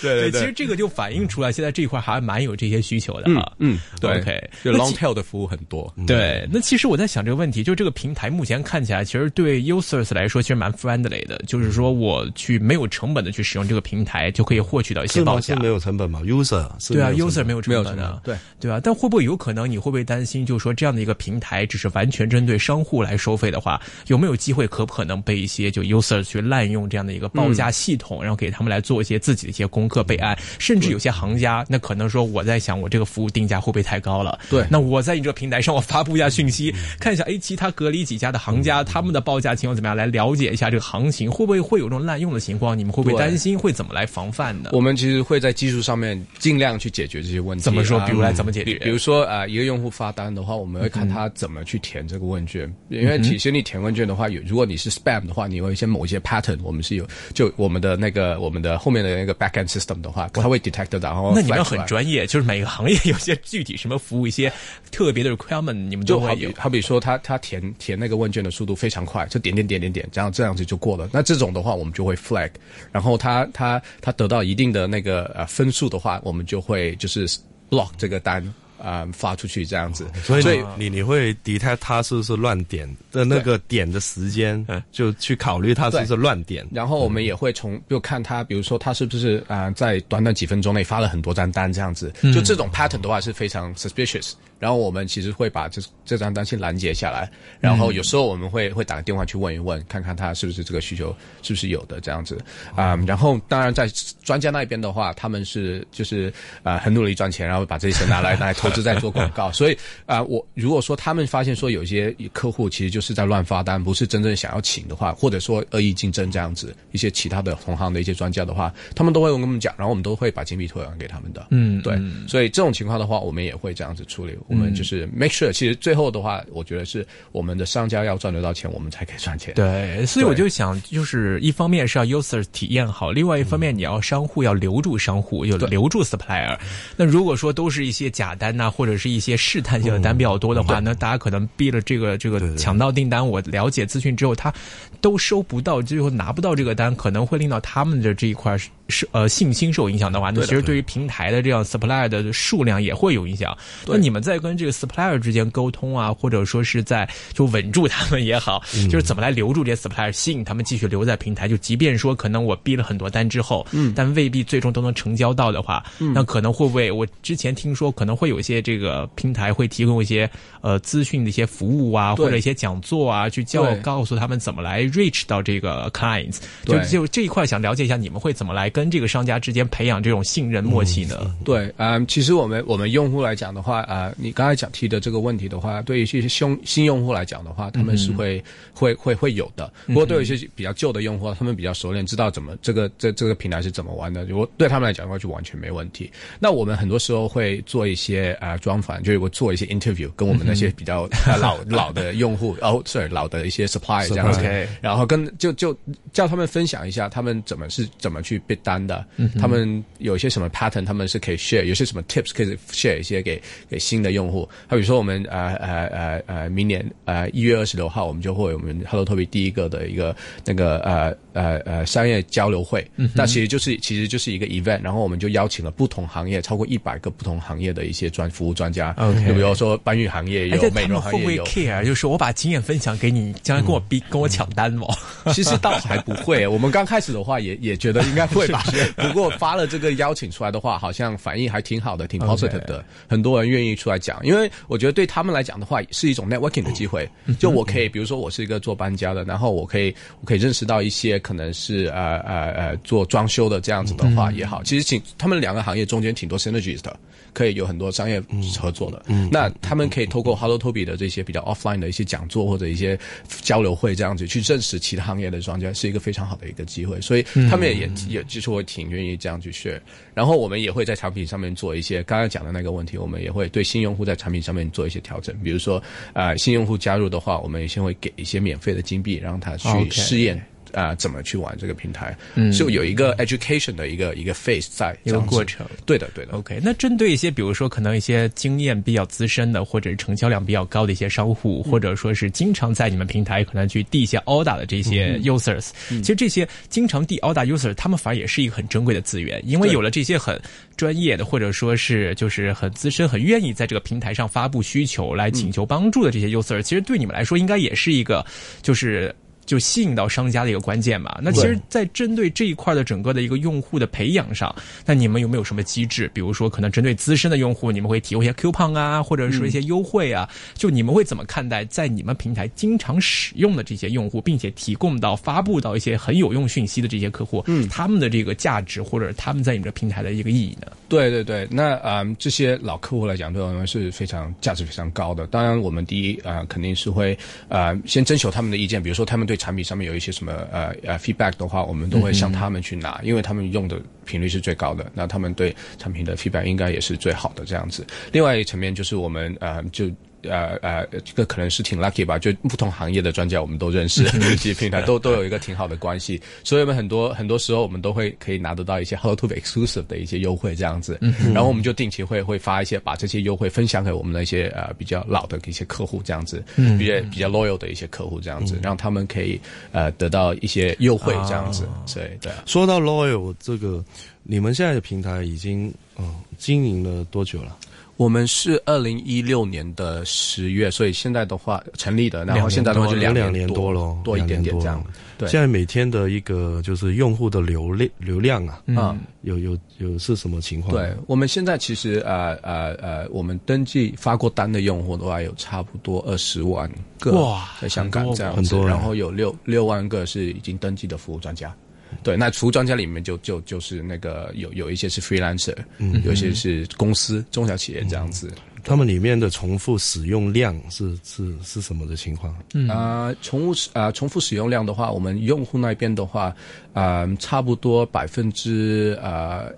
[0.00, 6.46] 对对，其实这个就反映出来现在这一块还蛮有这些需求的啊，嗯，对，OK，就 long tail 的服务很多，对。
[6.52, 18.80] 那其实我在想这个问题，就这个平台目前看起来其实对 users 来说其实蛮 friendly 的，就是说我去没有成本的去使用这个平台就可以获取到一些报价，没有成本嘛？user 对啊，user 没有成本的，对对啊。
[18.82, 34.38] 但会不会有可能你会不会担心，就是说这样的一个平台只是完全针对商户来收费的话，有没有机会可不可能被一些就 user 去滥用这样的一个报价系统，然后给他们来做一些自己的一些功课备案，甚至有些行家那可能说我在想我这个服务定价会不会太高了？
[34.50, 42.78] 对，那我在你这个平台上我发布一下讯息，看一下哎其他隔离几家的行家他们的报价情况怎么样，来了解一下这个行情会不会会有这种滥用的情况？
[42.78, 43.58] 你们会不会担心？
[43.58, 44.70] 会怎么来防范呢？
[44.72, 47.62] 我们其实会在技术上面尽量去解决这些问题。
[47.62, 48.00] 怎么说？
[48.06, 48.74] 比如来怎么解决？
[48.80, 61.02] 比如说啊，一个用户发单的话，我们会看他怎么去填这个问卷，因为其实你填问卷的话，有如果你是 spam 的话，你会一些某一些 pattern，我们是有就我们的那个我们的后面的那个 backend system 的话，它会 detect 的。
[61.02, 64.52] 然后那你们很专业，就是每个行业有些具体什么服务一些
[64.90, 71.08] 特别的 requirement，你们就好比好比说他他填填那个问卷的速度非常快，就点点点点点，这样这样子就过了。
[71.12, 72.50] 那这种的话，我们就会 flag，
[72.92, 77.26] 然后他他他得到一定的那个呃分数的话，我们就会就是
[77.70, 78.42] block 这个单。
[78.82, 86.66] 啊，发出去这样子，所以你你会 detect 他是不是乱点的那个点的时间，就去考虑他是不是乱点。
[86.72, 94.32] 然后我们也会从就看他，比如说他是不是啊，在短短几分钟内发了很多张单这样子，就这种 pattern 的话是非常 suspicious。
[94.62, 102.38] 然后我们其实会把这这张单先拦截下来，然后有时候我们会会打个电话去问一问，看看他是不是这个需求是不是有的这样子
[102.76, 102.94] 啊。
[103.04, 103.88] 然后当然在
[104.22, 109.50] 专家那边的话，他们是就是啊很努力赚钱，然后把这些钱拿来 拿来投资在做广告。
[109.50, 121.48] 所以啊，我如果说他们发现说有些客户其实就是在乱发单，不是真正想要请的话，或者说恶意竞争这样子，一些其他的同行的一些专家的话，他们都会跟我们讲，然后我们都会把金币退还给他们的。
[121.50, 122.00] 嗯，对。
[122.28, 124.38] 所以这种情况的话，我们也会这样子处理。
[124.52, 129.54] 我们就是 make sure，其实最后的话，我觉得是我们的商家要赚得到钱，我们才可以赚钱。
[129.54, 136.58] 对，所以我就想，就是一方面是要 user 体验好，另外一方面你要商户要留住商户，要留住 supplier。
[136.96, 144.52] 那如果说都是一些假单呐，或者是一些试探性的单比较多的话，那大家可能逼了这个这个抢到订单，我了解资讯之后，他
[145.00, 153.56] 都收不到，最后拿不到这个单，可能会令到他们的这一块是呃信心受影响的话，那其实对于平台的这样 supplier 的数量也会有影响。
[153.86, 161.46] 那你们在跟这个 supplier 之间沟通啊，或者说是在就稳住他们也好，就是怎么来留住这些 supplier，吸引他们继续留在平台。
[161.48, 166.90] 就即便说可能我逼了很多单之后，嗯，但未必最终都能成交到的话，那可能会不会？
[166.90, 170.28] 我之前听说可能会有一些这个平台会提供一些
[170.60, 176.38] 呃资讯的一些服务啊，或者一些讲座啊，去教告诉他们怎么来 reach 到这个 clients。
[176.64, 181.34] 就就这一块想了解一下，你们会怎么来跟这个商家之间培养这种信任默契呢？
[181.44, 189.70] 对，嗯，其实我们我们用户来讲的话，啊，你刚才讲提的这个问题的话，对于一些新新用户来讲的话，他们是会会会会有的。
[189.86, 196.10] 不过对于一些比较旧的用户，他们比较熟练，知道怎么这个这这个平台是怎么玩的，如果对他们来讲的话，就完全没问题。
[196.38, 204.40] 那我们很多时候会做一些啊专访，就是我做一些 interview，跟我们那些比较、呃 老老的用户，哦，sorry，老的一些 supply 这样子。
[204.80, 205.76] 然后跟就就
[206.12, 214.48] 叫他们分享一下他们怎么是怎么去 bid 单的，嗯他们有一些什么 pattern，他们是可以 share，有些什么 tips 可以 share 一些给给新的用户。
[214.68, 231.44] 他比如说我们呃呃呃呃明年呃一月二十六号，我们就会有我们 Hello Toby 第一个的一个那个呃呃呃商业交流会，嗯那其实就是其实就是一个 event，然后我们就邀请了不同行业超过一百个不同行业的一些专服务专家 OK 就比如说搬运行业哎，有，美容行业有。
[231.44, 231.84] care？
[231.84, 234.86] 就是我把经验分享给你，将来跟我逼、跟我抢单吗。
[235.34, 238.62] 其实倒还不会， 我们刚开始的话也也觉得应该会吧。
[238.96, 242.84] 不过发了这个邀请出来的话，好像反应还挺好的，挺 positive 的。
[243.08, 247.08] 很多人愿意出来讲，因为我觉得对他们来讲的话，是一种 networking 的机会。
[247.40, 254.62] 就我可以，比如说我是一个做搬家的，然后我可以我可以认识到一些可能是呃呃呃做装修的这样子的话也好。
[254.62, 256.94] 其实挺他们两个行业中间挺多 synergies 的。
[257.34, 258.22] 可以有很多商业
[258.60, 262.98] 合作的，那他们可以透过 Hello Toby 的这些比较 offline 的一些讲座或者一些
[263.40, 267.00] 交流会这样子去认识其他行业的专家，是一个非常好的一个机会。
[267.00, 269.80] 所以他们也也也就是会挺愿意这样去 share。
[270.12, 275.36] 然后我们也会在产品上面做一些刚刚讲的那个问题，我们也会对信用户在产品上面做一些调整。
[275.42, 280.40] 比如说，呃，新用户加入的话，我们先会给一些免费的金币，让他去试验。
[280.72, 282.16] 啊、怎么去玩这个平台？
[282.34, 285.66] 嗯，就有一个 education 的一个一个 phase 在一个过程。
[285.84, 286.32] 对的，对的。
[286.32, 300.40] OK，那针对一些比如说可能一些经验比较资深的，或者是成交量比较高的一些商户，或者说是经常在你们平台可能去递一些 order 的这些 users，、其实这些经常递 order user，他们反而也是一个很珍贵的资源，因为有了这些很
[300.76, 308.24] 专业的，或者说是就是很资深、很愿意在这个平台上发布需求来请求帮助的这些 user，、其实对你们来说应该也是一个
[308.62, 309.14] 就是。
[309.44, 311.18] 就吸引到商家的一个关键嘛。
[311.22, 314.54] 那其实，在针对这一块的整个的一个用户的培养上，
[314.86, 316.10] 那你们有没有什么机制？
[316.14, 320.28] 比如说，可能针对资深的用户，你们会提供一些 coupon 啊，或者说一些优惠啊。
[320.54, 330.72] 就你们会怎么看待在你们平台经常使用的这些用户，并且提供到发布到一些很有用讯息的这些客户，嗯，他们的这个价值或者他们在你们这平台的一个意义呢？
[330.88, 335.26] 对对对，那嗯，这些老客户来讲，对我们是非常价值非常高的。
[335.26, 347.86] 当然，我们第一啊、呃，肯定是会呃先征求他们的意见，比如说他们对产品上面有一些什么呃呃 feedback 的话，我们都会向他们去拿，因为他们用的频率是最高的，那他们对产品的 feedback 应该也是最好的这样子。
[348.12, 349.90] 另外一层面就是我们呃就。
[350.24, 360.98] 呃呃，这个可能是挺 lucky 吧，就不同行业的专家我们都认识， 这些平台都都有一个挺好的关系，所以我们很多很多时候我们都会可以拿得到一些 Hello Toby exclusive 的一些优惠这样子，
[361.32, 366.42] 然后我们就定期会会发一些把这些优惠分享给我们的一些呃比较老的一些客户这样子，
[366.78, 369.40] 比较比较 loyal 的一些客户这样子，让他们可以
[369.72, 372.44] 呃得到一些优惠这样子，所以对啊。
[372.46, 373.84] 说到 loyal 这个，
[374.22, 377.56] 你们现在的平台已经嗯、呃经营了多久了？
[378.02, 384.84] 我们是二零一六年的十月，所以现在的话成立的，然后现在的话就两两年多了，多一点点这样。
[385.16, 390.72] 对，现在每天的一个就是用户的流量流量啊，嗯，有有有是什么情况？
[390.72, 401.54] 对，我们现在其实呃呃呃，我们登记发过单的用户的话，有差不多二十万个哇在香港这样子，很多然后有六六万个是已经登记的服务专家。
[402.02, 408.30] 对，那服务专家里面就就就是那个有有一些是 freelancer，嗯，有一些是公司中小企业这样子。
[408.64, 412.32] 他们里面的重复使用量是是是什么的情况？
[412.54, 416.34] 嗯啊，重复啊、重复使用量的话，我们用户那边的话，
[416.72, 419.52] 啊、差不多百分之呃。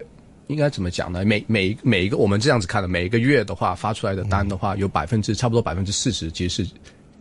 [0.48, 1.24] 应该怎么讲呢？
[1.24, 6.70] 每每每一个我们这样子看的，每一个月的话发出来的单的话，有百分之差不多百分之四十，其实是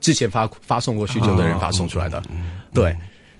[0.02, 2.22] 之前发发送过需求的人发送出来的。
[2.74, 2.94] 对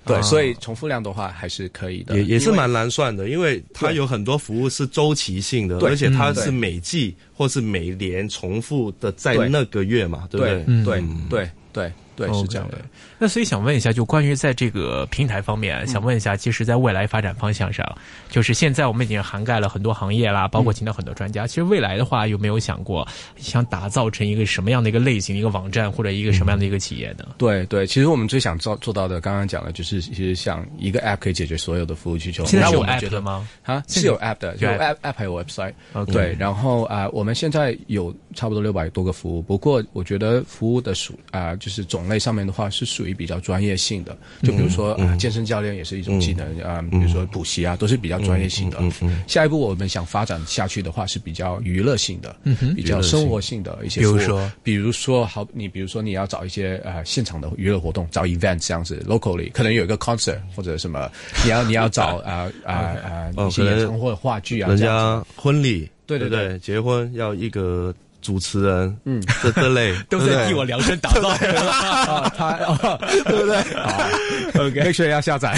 [0.06, 10.84] 对，所以重复量的话还是可以的，也也是蛮难算的，因为它有很多服务是周期性的，而且它是每季或是每年重复的在那个月嘛，对不对？
[10.84, 11.04] 对？
[11.30, 12.78] 对对对对是这样的。
[13.18, 17.86] 那所以想问一下，就关于在这个平台方面，想问一下，其实，在未来发展方向上，
[18.30, 21.46] 就是现在我们已经涵盖了很多行业啦，包括请到很多专家。
[21.46, 27.26] 其实未来的话，有没有想过想打造成一个什么样的一个类型一个网站，或者一个什么样的一个企业呢？
[27.38, 32.44] 对对，其实我们最想做做到的，刚刚讲的就是，其实想一个 app 可以解决所有的服务需求。
[32.44, 33.48] 现在是有 app 吗？
[33.64, 35.72] 啊，是有 app 的，有有 app app 还有 website。
[36.06, 48.78] 对，然后啊、我们现在有差不多六百多个服务，不过我觉得服务的属啊、就是种类上面的话是属于比较专业性的，就比如说啊、健身教练也是一种技能啊、比如说补习啊，都是比较专业性的。
[49.26, 52.36] 下一步我们想发展下去的话是比较娱乐性的，
[52.76, 54.52] 比较生活性的一些，比如说？
[54.62, 61.10] 比如说好，你比如说你要找一些呃现场的娱乐活动，找 event 这样子，locally 可能有一个 concert 或者什么，
[61.44, 71.28] 你要你要找 啊啊啊一些演唱会、话剧啊，人家婚礼，对对对，结婚要一个主持人，嗯，这这类 都在替我量身打造，
[71.68, 72.52] 啊，他，
[73.30, 73.56] 对不对？
[73.76, 75.52] 好，OK，make sure 要下载。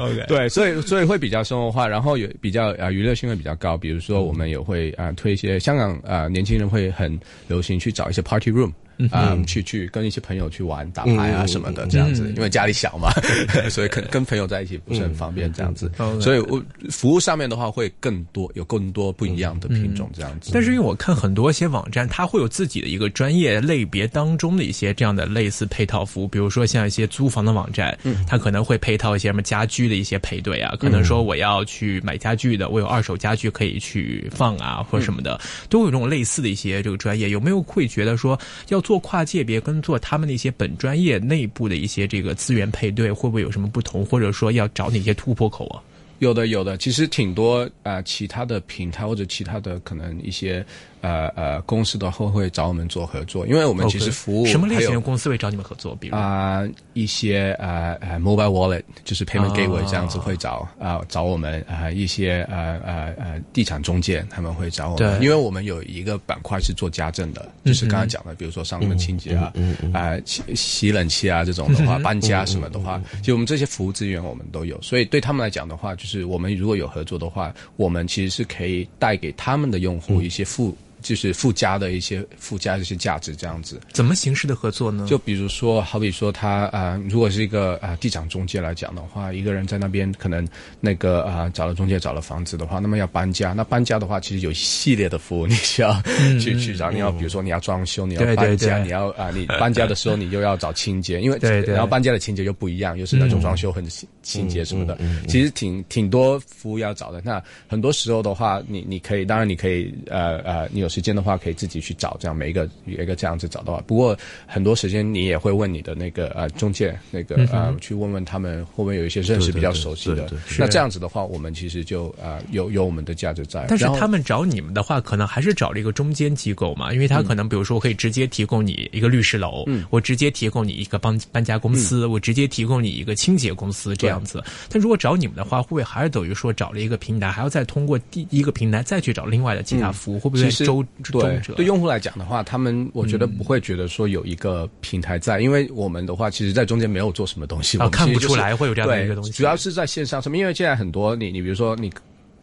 [0.00, 3.76] OK，对，所以所以会比较生活化，然后有比较啊娱乐性会比较高。
[3.76, 8.72] 比如说，我们也会啊推一些香港啊年轻人会很流行去找一些 party room。
[9.10, 13.10] 啊，去去跟一些朋友去玩打牌啊什么的，这样子，因为家里小嘛，
[13.70, 15.90] 所以跟跟朋友在一起不是很方便，这样子。
[16.20, 20.50] 所以我服务上面的话会更多，有更多不一样的品种这样子。
[20.52, 37.28] 但是因为我看很多一些网站，它会有自己的一个专业类别当中的一些这样的类似配套服务，比如说像一些租房的网站，它可能会配套一些什么家居的一些配对啊，可能说我要去买家具的，我有二手家具可以去放啊，或者什么的，都有这种类似的一些这个专业。
[37.30, 39.60] 有没有会觉得说要做跨界别？
[39.60, 44.02] 跟做他们那些本专业内部的一些这个资源配对，会不会有什么不同？
[44.02, 45.76] 或者说要找哪些突破口啊？
[46.18, 50.64] 有的，有的，其实挺多啊，其他的平台或者其他的可能一些。
[51.00, 55.94] 呃呃，公司的后会找我们做合作，因为我们其实服务什么类型的公司会找你们合作？
[55.94, 56.16] 比如？
[56.16, 69.52] 啊，一些呃呃 mobile wallet 就是 payment gateway 这样子会找啊找我们啊一些呃呃呃地产中介他们会找我们，因为我们有一个板块是做家政的，就是刚刚讲的，比如说上门清洁啊
[69.94, 80.76] 啊洗洗冷气啊这种的话，搬家什么的话，就我们这些服务资源我们都有，所以对他们来讲的话，就是我们如果有合作的话，我们其实是可以带给他们的用户一些付。
[81.00, 83.80] 就是附加的一些附加的一些价值，这样子。
[83.92, 85.06] 怎么形式的合作呢？
[85.08, 90.46] 就比如说，好比说他啊，如果是一个啊地产中介来讲的话，一个人在那边可能
[90.80, 96.02] 那个啊找了中介找了房子的话，那么要搬家，那搬家的话其实有一系列的服务你需要
[96.40, 96.90] 去去找。
[96.90, 103.86] 你要比如说你要装修，你要搬家，你要啊你搬家的时候你又要找清洁，因为然后搬家的清洁又不一样，又是那种装修很
[104.22, 107.22] 清洁什么的，其实挺挺多服务要找的。
[107.24, 110.87] 那很多时候的话，你你可以当然你可以呃呃你有。
[110.88, 113.80] 时间的话，可以自己去找，这样每一个一个这样子找到。
[113.86, 120.30] 不过很多时间你也会问你的那个呃中介，那个呃去问问他们会不会有一些认识比较熟悉的。
[120.58, 123.66] 那这样子的话，我们其实就呃有有我们的价值在。
[123.68, 134.42] 但是他们找你们的话，可能还是找了一个中间机构嘛，因为他可能比如说我可以直接提供你一个律师楼，我直接提供你一个搬搬家公司，我直接提供你一个清洁公司这样子。
[134.68, 140.18] 但如果找你们的话，会不会还是等于说找了一个平台，还要再通过第一个平台再去找另外的其他服务？
[140.18, 140.77] 会不会周？
[141.12, 149.30] 对对，用户来讲的话，他们我觉得不会觉得说有一个平台在，因为我们的话，其实在中间没有做什么东西，啊，看不出来会有这样的一个东西。
[149.32, 151.92] 主要是在线上上面，因为现在很多你你比如说你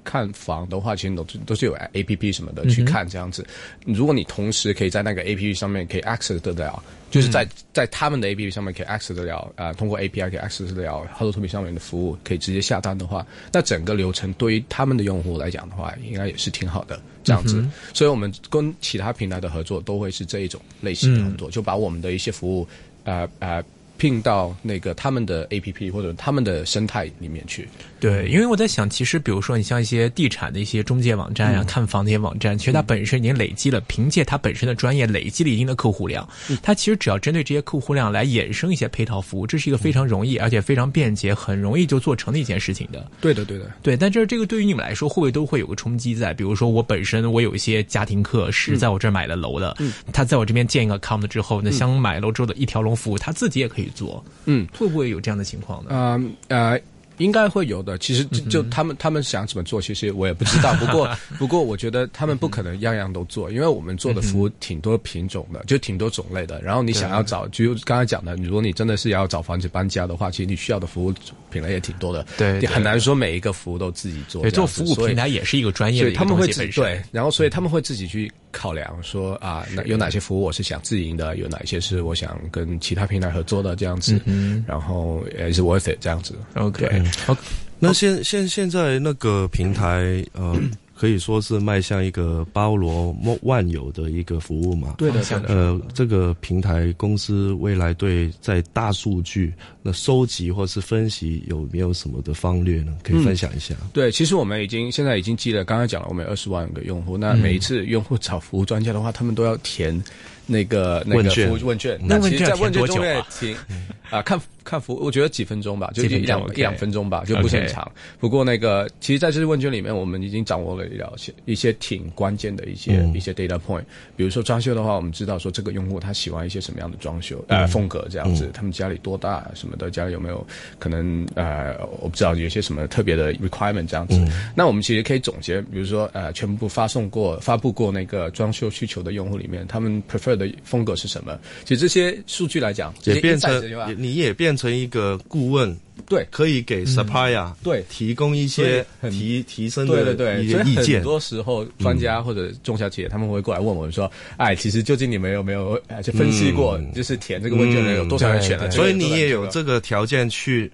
[0.06, 3.46] 看房的话，其实都都是有 A P P 什么的去看这样子。
[3.86, 6.82] 如果你同时可以在那个 A P P 上面可以 access 得了。
[7.12, 11.41] 就是在在他们的 A P P 上面可以 access 得了啊，通过 A P I 可以 access 得了 Hello t o
[11.41, 17.65] b 上面的服务，可以直接下单的话，那整个流程对于他们的用户来讲的话，应该也是挺好的这样子。
[17.94, 22.68] 所以我们跟其他平台的合作都会是这一种类型的合作，就把我们的一些服务，
[23.06, 23.63] 呃呃。
[23.98, 27.65] 拼到那个他们的 A P P 或者他们的生态里面去。
[28.06, 36.28] 对，因为我在想，其实比如说你像一些地产的一些中介网站呀、看房那些网站，其实它本身已经累积了，凭借它本身的专业累积了一定的客户量。
[36.62, 43.10] 它其实只要针对这些客户量来衍生一些配套服务，这是一个非常容易而且非常便捷、很容易就做成的一件事情的。
[43.20, 43.98] 对的，对的，对。
[43.98, 46.32] 但这这个对于你们来说，会不会都会有个冲击在？
[46.32, 49.76] 比如说我本身我有一些家庭客是在我这儿买了楼的，
[50.13, 54.24] 他在我这边建一个 account 之后，那想买楼之后的一条龙服务，他自己也可以做。
[54.46, 54.68] 嗯。
[54.78, 55.89] 会不会有这样的情况呢？
[55.91, 56.80] 嗯呃。
[57.17, 57.97] 应该会有的。
[57.97, 60.73] 其实就就他们他们想怎么做，其实我也不知道。
[60.75, 66.62] 不 过不过，我觉得他们不可能样样都做，因为我们做的服务挺多品种的，就挺多种类的。
[66.62, 71.13] 然后你想要找，就刚才讲的，如果你真的是要找房子搬家的话，其实你需要的服务
[71.56, 72.26] 品类也挺多的。
[72.38, 74.41] 对，很难说每一个服务都自己做。
[74.41, 84.20] 对，做服务平台也是一个专业的他们会自己对，然后所以他们会自己去考量说啊，那有哪些服务我是想自营的，有哪些是我想跟其他平台合作的这样子。
[84.26, 86.36] 嗯，然后也是 worth it 这样子。
[86.56, 87.38] OK，好。
[87.78, 90.58] 那现现现在那个平台，呃，
[90.98, 94.96] 可以说是迈向一个包罗万有的一个服务嘛？
[94.98, 102.96] 对的，呃，这个平台公司未来对在大数据那收集或是分析有没有什么的方略呢？
[103.04, 103.76] 可以分享一下。
[103.92, 110.02] 对，其实我们已经现在已经记了，刚刚讲了，我们有二十万个用户，那每一次用户找服务专家的话，他们都要填。
[110.48, 113.56] 那个那个服务问卷，那其实，在问卷中面，挺
[114.10, 117.92] 啊，看看服，我觉得几分钟吧，就一两一两分钟吧，就不是很长。
[118.20, 123.14] 不过那个，其实在这些问卷里面，我们已经掌握了一些一些挺关键的一些、嗯。
[123.16, 123.84] 一些 data point。
[124.16, 130.46] 比如说装修的话，我们知道说这个用户他喜欢一些什么样的装修呃风格这样子，他们家里多大什么的，家里有没有
[130.78, 134.24] 可能呃我不知道有些什么特别的 requirement 这样子。
[134.56, 141.38] 那我们其实可以总结，比如说呃全部发送过发布过那个装修需求的用户里面，他们 prefer 的风格是什么？
[141.63, 143.63] 其实这些数据来讲，也变成
[143.98, 145.76] 你也变成一个顾问，
[146.08, 146.26] 对。
[146.32, 147.84] 可以给 supplier 对。
[147.89, 151.01] 提供一些提提升对对的对，一些意见。
[151.01, 160.72] 多时候专家或者中小企业他们会过来问我们说：“哎，其实究竟你们有没有呃去分析过，就是填这个问卷的人有多少人选了？”所以你也有这个条件去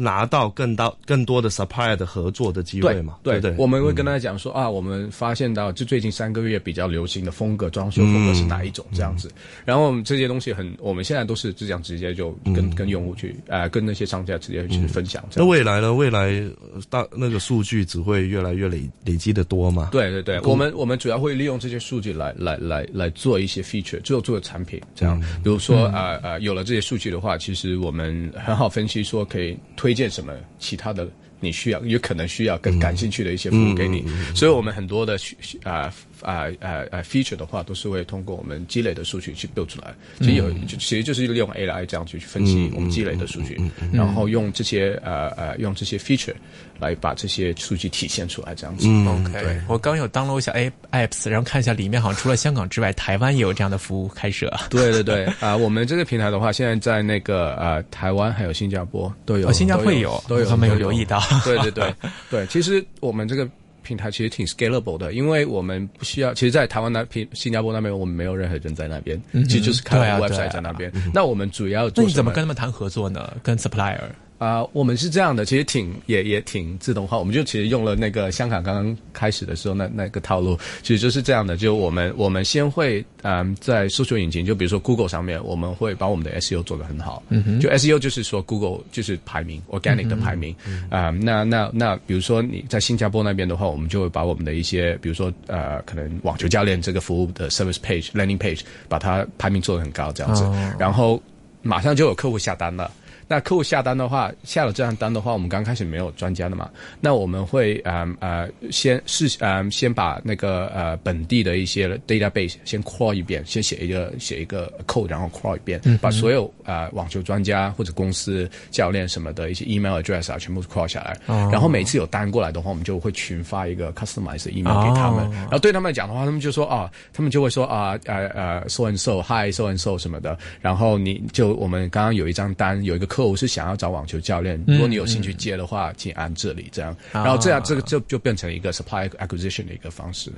[0.00, 3.18] 拿到更到更多的 supplier 的合作的机会嘛？
[3.22, 3.54] 对不对？
[3.58, 9.30] 我们会跟大家讲说啊，我们发现到就最近三个月比较流行的风格，装修风格是哪一种这样子。
[9.64, 15.46] 然后我们这些东西很，我们现在都是只想直接就跟、跟用户去呃跟那些商家直接去分享这那。
[15.46, 15.92] 未来呢？
[15.92, 16.28] 未来
[16.72, 19.90] 呃大那个数据只会越来越累累积的多嘛？
[19.92, 25.20] 对对对，我们我们主要会利用这些数据来来来来做一些 feature，做做产品这样。
[25.42, 31.08] 比如说呃呃，有了这些数据的话，其实我们很好分析说可以推荐什么其他的
[31.40, 34.04] 你需要有可能需要更感兴趣的一些服务给你。
[34.34, 35.16] 所以我们很多的
[35.62, 35.92] 啊
[36.22, 39.94] 啊啊啊 feature 的话，都是会通过我们积累的数据去 build 出来。
[40.18, 43.60] 其实有其实就是利用 AI 这样去分析我们积累的数据，
[43.92, 46.34] 然后用这些呃呃用这些 feature
[46.78, 48.88] 来把这些数据体现出来，这样子。
[48.88, 54.52] OK，我刚有 download 一下 A apps，然后看一下里面好像除了香港之外，台湾也有这样的服务开设。
[54.70, 61.94] 对对对， 啊、我们这个平台的话，现在在那个呃台湾还有新加坡都有，哦新加坡也有都有，他们有留意到对对对
[62.30, 63.48] 对，其实我们这个。
[63.82, 70.92] 平台其实挺 scalable 的，因为我们不需要，其实，在台湾那平新加坡那边，我们没有任何人在那边，其实就是开了对啊对啊 website 在那边。
[71.12, 73.36] 那我们主要那做什你怎么跟他们谈合作呢？
[73.42, 74.00] 跟 supplier？
[74.40, 90.56] 啊、我们是这样的，其实挺也也挺自动化，我们就其实用了那个香港刚刚开始的时候那那个套路，其实就是这样的，就我们我们先会嗯在搜索引擎，就比如说 Google 上面，我们会把我们的 SEO 做得很好，嗯哼，就 SEO 就是说 Google 就是排名 organic 的排名，
[90.88, 101.22] 啊、那那那比如说你在新加坡那边的话，我们就会把我们的一些比如说呃可能网球教练这个服务的 service page landing page 把它排名做得很高这样子，然后
[101.60, 102.90] 马上就有客户下单了。
[103.30, 106.68] 那客户下单的话，下了这样单的话，我们刚开始没有专家的嘛，
[107.00, 121.16] 那我们会嗯呃先是嗯先把那个呃本地的一些 database 先 crawl 一遍，先写一个写一个 code，然后 crawl 一遍，把所有呃网球专家或者公司教练什么的一些 email address 啊，全部 crawl 下来，
[121.52, 125.30] 然后每次有单过来的话，我们就会群发一个 customized 的 email 给他们，哦。
[125.42, 140.30] 然后对他们来讲的话，他们就说啊，他们就会说啊呃呃 so and so hi so and so 什么的，然后你就我们刚刚有一张单，有一个客户是想要找网球教练，如果你有兴趣接的话，请按这里这样，然后这样这个就就变成一个 supply acquisition 的一个方式。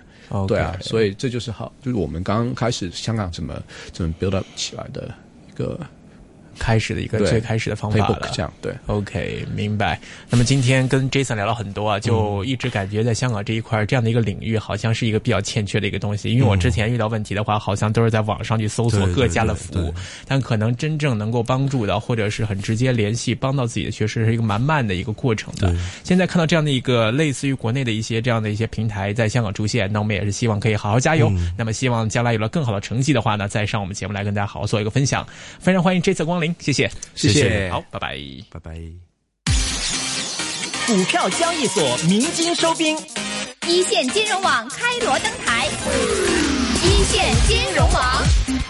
[0.48, 3.62] 对啊，所以这就是好，就是我们刚开始香港怎么
[3.92, 5.14] 怎么 build up 起来的
[5.48, 5.78] 一个
[6.58, 8.28] 开始的一个最开始的方法了。
[8.32, 8.72] 这样对。
[8.86, 9.98] OK，明白。
[10.28, 16.30] 那么今天跟 Jason 聊了很多啊，嗯就一直感觉在香港这一块这样的一个领域，好像是一个比较欠缺的一个东西。
[16.30, 19.94] 因为我之前遇到问题的话，好像都是在网上去搜索各家的服务，
[20.26, 25.74] 但可能真正能够帮助到，或者是很直接联系帮到自己的学生，是一个蛮慢的一个过程的。
[26.04, 31.28] 现在看到这样的一个类似于国内的一些这样的一些平台在香港出现，那我们也是希望可以好好加油。
[31.30, 35.26] 嗯那么希望将来有了更好的成绩的话呢，再上我们节目来跟大家好好做一个分享。
[35.58, 38.18] 非常欢迎这次光临，谢谢，谢谢好，拜拜。
[38.50, 38.78] 拜拜。
[40.86, 42.98] 股票交易所鸣金收兵，
[43.68, 45.68] 一线金融网开锣登台，
[46.82, 48.61] 一线金融网。